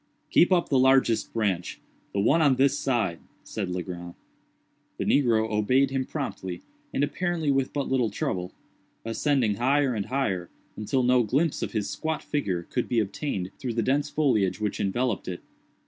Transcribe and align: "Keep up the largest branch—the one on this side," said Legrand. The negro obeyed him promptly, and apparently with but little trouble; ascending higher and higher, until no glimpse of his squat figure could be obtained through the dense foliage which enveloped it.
"Keep 0.31 0.51
up 0.51 0.67
the 0.69 0.79
largest 0.79 1.31
branch—the 1.31 2.19
one 2.19 2.41
on 2.41 2.55
this 2.55 2.79
side," 2.79 3.19
said 3.43 3.69
Legrand. 3.69 4.15
The 4.97 5.05
negro 5.05 5.47
obeyed 5.51 5.91
him 5.91 6.05
promptly, 6.07 6.63
and 6.91 7.03
apparently 7.03 7.51
with 7.51 7.71
but 7.71 7.87
little 7.87 8.09
trouble; 8.09 8.51
ascending 9.05 9.57
higher 9.57 9.93
and 9.93 10.07
higher, 10.07 10.49
until 10.75 11.03
no 11.03 11.21
glimpse 11.21 11.61
of 11.61 11.73
his 11.73 11.87
squat 11.87 12.23
figure 12.23 12.63
could 12.63 12.89
be 12.89 12.99
obtained 12.99 13.51
through 13.59 13.75
the 13.75 13.83
dense 13.83 14.09
foliage 14.09 14.59
which 14.59 14.79
enveloped 14.79 15.27
it. 15.27 15.43